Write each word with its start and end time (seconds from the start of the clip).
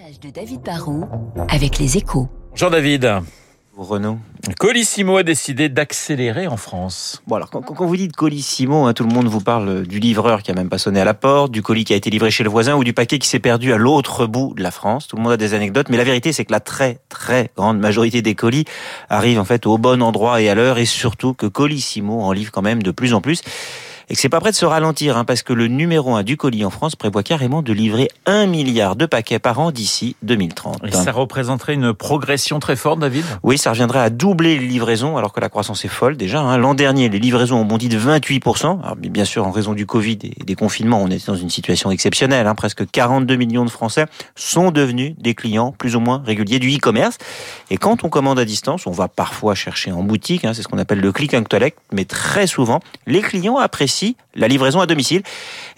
reportage 0.00 0.20
de 0.20 0.30
David 0.30 0.60
Barrault 0.62 1.04
avec 1.48 1.78
les 1.78 1.96
échos. 1.96 2.28
Jean-David, 2.54 3.22
Renaud. 3.76 4.18
Colissimo 4.58 5.16
a 5.16 5.22
décidé 5.22 5.68
d'accélérer 5.68 6.46
en 6.46 6.56
France. 6.56 7.22
Bon 7.26 7.36
alors 7.36 7.50
quand, 7.50 7.62
quand 7.62 7.86
vous 7.86 7.96
dites 7.96 8.14
Colissimo, 8.14 8.86
hein, 8.86 8.92
tout 8.92 9.04
le 9.04 9.12
monde 9.12 9.26
vous 9.26 9.40
parle 9.40 9.86
du 9.86 9.98
livreur 9.98 10.42
qui 10.42 10.50
a 10.50 10.54
même 10.54 10.68
pas 10.68 10.78
sonné 10.78 11.00
à 11.00 11.04
la 11.04 11.14
porte, 11.14 11.50
du 11.52 11.62
colis 11.62 11.84
qui 11.84 11.92
a 11.92 11.96
été 11.96 12.10
livré 12.10 12.30
chez 12.30 12.44
le 12.44 12.50
voisin 12.50 12.76
ou 12.76 12.84
du 12.84 12.92
paquet 12.92 13.18
qui 13.18 13.28
s'est 13.28 13.38
perdu 13.38 13.72
à 13.72 13.78
l'autre 13.78 14.26
bout 14.26 14.54
de 14.54 14.62
la 14.62 14.70
France. 14.70 15.08
Tout 15.08 15.16
le 15.16 15.22
monde 15.22 15.32
a 15.32 15.36
des 15.36 15.54
anecdotes, 15.54 15.88
mais 15.88 15.96
la 15.96 16.04
vérité 16.04 16.32
c'est 16.32 16.44
que 16.44 16.52
la 16.52 16.60
très 16.60 16.98
très 17.08 17.50
grande 17.56 17.78
majorité 17.78 18.22
des 18.22 18.34
colis 18.34 18.64
arrivent 19.08 19.40
en 19.40 19.44
fait 19.44 19.66
au 19.66 19.78
bon 19.78 20.02
endroit 20.02 20.40
et 20.40 20.48
à 20.48 20.54
l'heure, 20.54 20.78
et 20.78 20.86
surtout 20.86 21.34
que 21.34 21.46
Colissimo 21.46 22.20
en 22.20 22.32
livre 22.32 22.52
quand 22.52 22.62
même 22.62 22.82
de 22.82 22.90
plus 22.90 23.14
en 23.14 23.20
plus. 23.20 23.42
Et 24.10 24.14
que 24.14 24.20
c'est 24.20 24.28
pas 24.28 24.40
prêt 24.40 24.50
de 24.50 24.56
se 24.56 24.66
ralentir, 24.66 25.16
hein, 25.16 25.24
parce 25.24 25.44
que 25.44 25.52
le 25.52 25.68
numéro 25.68 26.16
1 26.16 26.24
du 26.24 26.36
colis 26.36 26.64
en 26.64 26.70
France 26.70 26.96
prévoit 26.96 27.22
carrément 27.22 27.62
de 27.62 27.72
livrer 27.72 28.08
un 28.26 28.46
milliard 28.46 28.96
de 28.96 29.06
paquets 29.06 29.38
par 29.38 29.60
an 29.60 29.70
d'ici 29.70 30.16
2030. 30.22 30.80
Et 30.84 30.90
ça 30.90 31.12
représenterait 31.12 31.74
une 31.74 31.94
progression 31.94 32.58
très 32.58 32.74
forte, 32.74 32.98
David? 32.98 33.24
Oui, 33.44 33.56
ça 33.56 33.70
reviendrait 33.70 34.00
à 34.00 34.10
doubler 34.10 34.58
les 34.58 34.66
livraisons, 34.66 35.16
alors 35.16 35.32
que 35.32 35.38
la 35.38 35.48
croissance 35.48 35.84
est 35.84 35.88
folle 35.88 36.16
déjà. 36.16 36.40
Hein. 36.40 36.58
L'an 36.58 36.74
dernier, 36.74 37.08
les 37.08 37.20
livraisons 37.20 37.58
ont 37.58 37.64
bondi 37.64 37.88
de 37.88 38.00
28%. 38.00 38.82
Alors, 38.82 38.96
bien 38.96 39.24
sûr, 39.24 39.46
en 39.46 39.52
raison 39.52 39.74
du 39.74 39.86
Covid 39.86 40.18
et 40.24 40.44
des 40.44 40.56
confinements, 40.56 41.00
on 41.00 41.08
est 41.08 41.24
dans 41.28 41.36
une 41.36 41.50
situation 41.50 41.92
exceptionnelle. 41.92 42.48
Hein. 42.48 42.56
Presque 42.56 42.90
42 42.90 43.36
millions 43.36 43.64
de 43.64 43.70
Français 43.70 44.06
sont 44.34 44.72
devenus 44.72 45.14
des 45.18 45.36
clients 45.36 45.70
plus 45.70 45.94
ou 45.94 46.00
moins 46.00 46.20
réguliers 46.26 46.58
du 46.58 46.74
e-commerce. 46.74 47.18
Et 47.70 47.76
quand 47.76 48.02
on 48.02 48.08
commande 48.08 48.40
à 48.40 48.44
distance, 48.44 48.88
on 48.88 48.90
va 48.90 49.06
parfois 49.06 49.54
chercher 49.54 49.92
en 49.92 50.02
boutique, 50.02 50.44
hein, 50.44 50.52
c'est 50.52 50.62
ce 50.62 50.68
qu'on 50.68 50.78
appelle 50.78 51.00
le 51.00 51.12
click 51.12 51.32
and 51.32 51.44
collect, 51.44 51.78
mais 51.92 52.04
très 52.04 52.48
souvent, 52.48 52.80
les 53.06 53.20
clients 53.20 53.58
apprécient 53.58 53.99
la 54.34 54.48
livraison 54.48 54.80
à 54.80 54.86
domicile. 54.86 55.22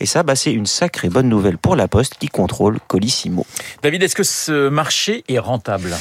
Et 0.00 0.06
ça, 0.06 0.22
bah, 0.22 0.36
c'est 0.36 0.52
une 0.52 0.66
sacrée 0.66 1.08
bonne 1.08 1.28
nouvelle 1.28 1.58
pour 1.58 1.76
la 1.76 1.88
Poste 1.88 2.16
qui 2.18 2.28
contrôle 2.28 2.78
Colissimo. 2.88 3.46
David, 3.82 4.02
est-ce 4.02 4.14
que 4.14 4.22
ce 4.22 4.68
marché 4.68 5.24
est 5.28 5.38
rentable? 5.38 5.94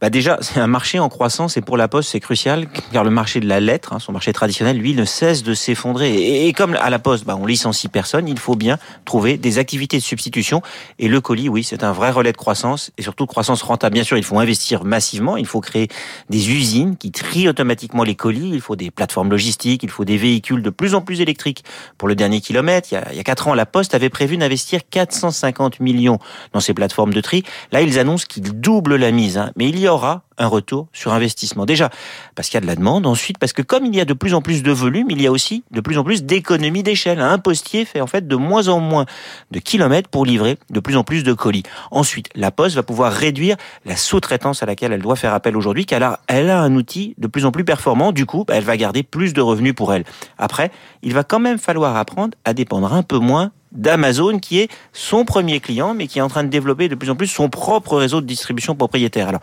Bah 0.00 0.10
Déjà, 0.10 0.38
c'est 0.40 0.60
un 0.60 0.66
marché 0.66 0.98
en 0.98 1.08
croissance 1.08 1.56
et 1.56 1.60
pour 1.60 1.76
la 1.76 1.88
Poste, 1.88 2.10
c'est 2.10 2.20
crucial 2.20 2.66
car 2.92 3.04
le 3.04 3.10
marché 3.10 3.40
de 3.40 3.46
la 3.46 3.60
lettre, 3.60 3.92
hein, 3.92 3.98
son 3.98 4.12
marché 4.12 4.32
traditionnel, 4.32 4.78
lui, 4.78 4.94
ne 4.94 5.04
cesse 5.04 5.42
de 5.42 5.54
s'effondrer. 5.54 6.14
Et, 6.14 6.48
et, 6.48 6.52
comme 6.52 6.74
à 6.74 6.90
la 6.90 6.98
Poste, 6.98 7.24
bah, 7.24 7.36
on 7.38 7.46
licencie 7.46 7.88
personne, 7.88 8.28
il 8.28 8.38
faut 8.38 8.54
bien 8.54 8.78
trouver 9.04 9.36
des 9.36 9.58
activités 9.58 9.98
de 9.98 10.02
substitution. 10.02 10.62
Et 10.98 11.08
le 11.08 11.20
colis, 11.20 11.48
oui, 11.48 11.64
c'est 11.64 11.84
un 11.84 11.92
vrai 11.92 12.10
relais 12.10 12.32
de 12.32 12.36
croissance 12.36 12.90
et 12.98 13.02
surtout 13.02 13.24
de 13.24 13.30
croissance 13.30 13.62
rentable. 13.62 13.94
Bien 13.94 14.04
sûr, 14.04 14.16
il 14.16 14.24
faut 14.24 14.38
investir 14.38 14.84
massivement, 14.84 15.36
il 15.36 15.46
faut 15.46 15.60
créer 15.60 15.88
des 16.30 16.50
usines 16.50 16.96
qui 16.96 17.12
trient 17.12 17.48
automatiquement 17.48 18.04
les 18.04 18.14
colis, 18.14 18.50
il 18.52 18.60
faut 18.60 18.76
des 18.76 18.90
plateformes 18.90 19.30
logistiques, 19.30 19.82
il 19.82 19.90
faut 19.90 20.04
des 20.04 20.16
véhicules 20.16 20.62
de 20.62 20.70
plus 20.70 20.94
en 20.94 21.00
plus 21.00 21.20
électriques 21.20 21.64
pour 21.96 22.08
le 22.08 22.14
dernier 22.14 22.40
kilomètre. 22.40 22.88
Il 22.90 22.94
y 22.94 22.98
a, 22.98 23.08
il 23.12 23.16
y 23.16 23.20
a 23.20 23.24
4 23.24 23.48
ans, 23.48 23.54
la 23.54 23.66
Poste 23.66 23.94
avait 23.94 24.10
prévu 24.10 24.36
d'investir 24.36 24.80
450 24.88 25.80
millions 25.80 26.18
dans 26.52 26.60
ces 26.60 26.74
plateformes 26.74 27.12
de 27.12 27.20
tri. 27.20 27.44
Là, 27.72 27.80
ils 27.80 27.98
annoncent 27.98 28.26
qu'ils 28.28 28.60
doublent 28.60 28.96
la 28.96 29.10
mise. 29.10 29.38
Hein. 29.38 29.52
Mais 29.56 29.68
il 29.68 29.78
y 29.78 29.88
aura 29.88 30.27
un 30.38 30.46
retour 30.46 30.88
sur 30.92 31.12
investissement. 31.12 31.66
Déjà, 31.66 31.90
parce 32.34 32.48
qu'il 32.48 32.56
y 32.56 32.58
a 32.58 32.60
de 32.62 32.66
la 32.66 32.76
demande. 32.76 33.06
Ensuite, 33.06 33.38
parce 33.38 33.52
que 33.52 33.62
comme 33.62 33.84
il 33.84 33.94
y 33.94 34.00
a 34.00 34.04
de 34.04 34.14
plus 34.14 34.34
en 34.34 34.42
plus 34.42 34.62
de 34.62 34.72
volume, 34.72 35.06
il 35.10 35.20
y 35.20 35.26
a 35.26 35.32
aussi 35.32 35.64
de 35.70 35.80
plus 35.80 35.98
en 35.98 36.04
plus 36.04 36.24
d'économies 36.24 36.82
d'échelle. 36.82 37.20
Un 37.20 37.38
postier 37.38 37.84
fait 37.84 38.00
en 38.00 38.06
fait 38.06 38.26
de 38.26 38.36
moins 38.36 38.68
en 38.68 38.80
moins 38.80 39.06
de 39.50 39.58
kilomètres 39.58 40.08
pour 40.08 40.24
livrer 40.24 40.58
de 40.70 40.80
plus 40.80 40.96
en 40.96 41.04
plus 41.04 41.24
de 41.24 41.32
colis. 41.32 41.64
Ensuite, 41.90 42.28
la 42.34 42.50
Poste 42.50 42.76
va 42.76 42.82
pouvoir 42.82 43.12
réduire 43.12 43.56
la 43.84 43.96
sous-traitance 43.96 44.62
à 44.62 44.66
laquelle 44.66 44.92
elle 44.92 45.02
doit 45.02 45.16
faire 45.16 45.34
appel 45.34 45.56
aujourd'hui, 45.56 45.86
car 45.86 46.18
elle 46.26 46.50
a 46.50 46.60
un 46.60 46.74
outil 46.74 47.14
de 47.18 47.26
plus 47.26 47.44
en 47.44 47.52
plus 47.52 47.64
performant. 47.64 48.12
Du 48.12 48.26
coup, 48.26 48.44
elle 48.48 48.64
va 48.64 48.76
garder 48.76 49.02
plus 49.02 49.32
de 49.32 49.40
revenus 49.40 49.74
pour 49.74 49.92
elle. 49.92 50.04
Après, 50.38 50.70
il 51.02 51.14
va 51.14 51.24
quand 51.24 51.40
même 51.40 51.58
falloir 51.58 51.96
apprendre 51.96 52.36
à 52.44 52.54
dépendre 52.54 52.92
un 52.92 53.02
peu 53.02 53.18
moins 53.18 53.52
d'Amazon 53.72 54.38
qui 54.38 54.60
est 54.60 54.70
son 54.92 55.24
premier 55.24 55.60
client 55.60 55.94
mais 55.94 56.06
qui 56.06 56.18
est 56.18 56.22
en 56.22 56.28
train 56.28 56.44
de 56.44 56.48
développer 56.48 56.88
de 56.88 56.94
plus 56.94 57.10
en 57.10 57.16
plus 57.16 57.26
son 57.26 57.48
propre 57.48 57.96
réseau 57.96 58.20
de 58.20 58.26
distribution 58.26 58.74
propriétaire. 58.74 59.28
Alors, 59.28 59.40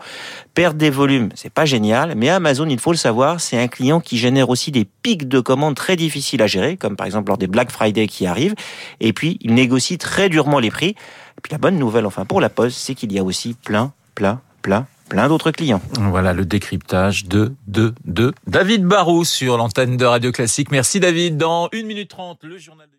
perdre 0.54 0.78
des 0.78 0.90
volumes, 0.90 1.30
c'est 1.34 1.52
pas 1.52 1.64
génial, 1.64 2.14
mais 2.16 2.28
Amazon, 2.28 2.68
il 2.68 2.78
faut 2.78 2.92
le 2.92 2.96
savoir, 2.96 3.40
c'est 3.40 3.60
un 3.60 3.68
client 3.68 4.00
qui 4.00 4.18
génère 4.18 4.50
aussi 4.50 4.70
des 4.70 4.84
pics 4.84 5.28
de 5.28 5.40
commandes 5.40 5.74
très 5.74 5.96
difficiles 5.96 6.42
à 6.42 6.46
gérer, 6.46 6.76
comme 6.76 6.96
par 6.96 7.06
exemple 7.06 7.28
lors 7.28 7.38
des 7.38 7.46
Black 7.46 7.70
Friday 7.70 8.06
qui 8.06 8.26
arrivent, 8.26 8.54
et 9.00 9.12
puis 9.12 9.38
il 9.40 9.54
négocie 9.54 9.98
très 9.98 10.28
durement 10.28 10.58
les 10.58 10.70
prix. 10.70 10.90
Et 10.90 11.40
puis 11.42 11.52
la 11.52 11.58
bonne 11.58 11.78
nouvelle 11.78 12.06
enfin 12.06 12.24
pour 12.24 12.40
la 12.40 12.48
Poste, 12.48 12.78
c'est 12.78 12.94
qu'il 12.94 13.12
y 13.12 13.18
a 13.18 13.24
aussi 13.24 13.54
plein, 13.64 13.92
plein, 14.14 14.40
plein 14.62 14.86
plein 15.08 15.28
d'autres 15.28 15.50
clients. 15.50 15.80
Voilà 15.98 16.32
le 16.32 16.44
décryptage 16.44 17.26
de, 17.26 17.54
de, 17.66 17.94
de 18.04 18.32
David 18.46 18.84
Barou 18.84 19.24
sur 19.24 19.56
l'antenne 19.56 19.96
de 19.96 20.04
Radio 20.04 20.32
Classique. 20.32 20.70
Merci 20.70 21.00
David. 21.00 21.36
Dans 21.36 21.68
1 21.72 21.84
minute 21.84 22.10
30, 22.10 22.40
le 22.42 22.58
journal 22.58 22.88
de... 22.88 22.96